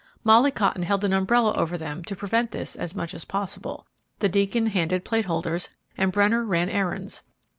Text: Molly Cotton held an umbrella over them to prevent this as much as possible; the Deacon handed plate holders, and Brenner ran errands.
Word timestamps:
Molly 0.23 0.49
Cotton 0.49 0.81
held 0.81 1.03
an 1.03 1.13
umbrella 1.13 1.53
over 1.53 1.77
them 1.77 2.03
to 2.05 2.15
prevent 2.15 2.49
this 2.49 2.75
as 2.75 2.95
much 2.95 3.13
as 3.13 3.23
possible; 3.23 3.85
the 4.17 4.27
Deacon 4.27 4.65
handed 4.65 5.05
plate 5.05 5.25
holders, 5.25 5.69
and 5.95 6.11
Brenner 6.11 6.43
ran 6.43 6.69
errands. 6.69 7.21